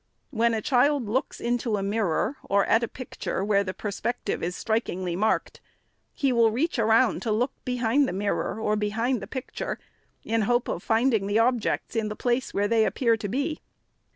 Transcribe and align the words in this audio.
When 0.31 0.55
a 0.55 0.63
child 0.63 1.07
looks 1.07 1.39
into 1.39 1.77
a 1.77 1.83
mirror, 1.83 2.37
or 2.49 2.65
at 2.65 2.81
a 2.81 2.87
picture 2.87 3.45
where 3.45 3.63
the 3.63 3.75
perspective 3.75 4.41
is 4.41 4.55
strikingly 4.55 5.15
marked, 5.15 5.61
he 6.11 6.33
will 6.33 6.49
reach 6.49 6.79
around 6.79 7.21
to 7.21 7.31
look 7.31 7.51
behind 7.65 8.07
the 8.07 8.11
mirror, 8.11 8.59
or 8.59 8.75
behind 8.75 9.21
the 9.21 9.27
picture, 9.27 9.77
in 10.23 10.41
hope 10.49 10.67
of 10.67 10.81
finding 10.81 11.27
the 11.27 11.37
objects 11.37 11.95
in 11.95 12.07
the 12.07 12.15
place 12.15 12.51
where 12.51 12.67
they 12.67 12.83
appear 12.83 13.15
to 13.17 13.27
be. 13.29 13.59